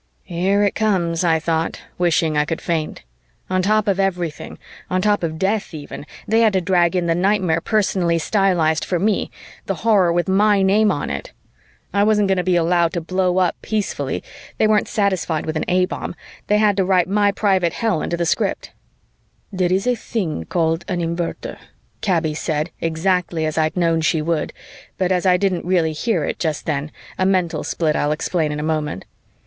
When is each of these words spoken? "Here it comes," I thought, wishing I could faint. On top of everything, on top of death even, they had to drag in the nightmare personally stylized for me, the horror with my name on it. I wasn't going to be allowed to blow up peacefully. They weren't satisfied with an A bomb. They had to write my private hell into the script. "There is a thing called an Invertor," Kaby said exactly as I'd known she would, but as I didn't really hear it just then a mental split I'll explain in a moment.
"Here 0.23 0.63
it 0.63 0.73
comes," 0.73 1.23
I 1.23 1.37
thought, 1.39 1.81
wishing 1.99 2.35
I 2.35 2.43
could 2.43 2.59
faint. 2.59 3.03
On 3.51 3.61
top 3.61 3.87
of 3.87 3.99
everything, 3.99 4.57
on 4.89 4.99
top 4.99 5.21
of 5.21 5.37
death 5.37 5.75
even, 5.75 6.07
they 6.27 6.39
had 6.41 6.53
to 6.53 6.59
drag 6.59 6.95
in 6.95 7.05
the 7.05 7.13
nightmare 7.13 7.61
personally 7.61 8.17
stylized 8.17 8.83
for 8.83 8.97
me, 8.97 9.29
the 9.67 9.75
horror 9.85 10.11
with 10.11 10.27
my 10.27 10.63
name 10.63 10.91
on 10.91 11.11
it. 11.11 11.33
I 11.93 12.01
wasn't 12.03 12.29
going 12.29 12.39
to 12.39 12.43
be 12.43 12.55
allowed 12.55 12.93
to 12.93 12.99
blow 13.01 13.37
up 13.37 13.55
peacefully. 13.61 14.23
They 14.57 14.65
weren't 14.65 14.87
satisfied 14.87 15.45
with 15.45 15.55
an 15.55 15.65
A 15.67 15.85
bomb. 15.85 16.15
They 16.47 16.57
had 16.57 16.75
to 16.77 16.83
write 16.83 17.07
my 17.07 17.31
private 17.31 17.73
hell 17.73 18.01
into 18.01 18.17
the 18.17 18.25
script. 18.25 18.71
"There 19.53 19.71
is 19.71 19.85
a 19.85 19.93
thing 19.93 20.45
called 20.45 20.83
an 20.87 20.99
Invertor," 20.99 21.59
Kaby 22.01 22.33
said 22.33 22.71
exactly 22.81 23.45
as 23.45 23.55
I'd 23.55 23.77
known 23.77 24.01
she 24.01 24.19
would, 24.19 24.51
but 24.97 25.11
as 25.11 25.27
I 25.27 25.37
didn't 25.37 25.63
really 25.63 25.93
hear 25.93 26.23
it 26.25 26.39
just 26.39 26.65
then 26.65 26.91
a 27.19 27.25
mental 27.27 27.63
split 27.63 27.95
I'll 27.95 28.11
explain 28.11 28.51
in 28.51 28.59
a 28.59 28.63
moment. 28.63 29.05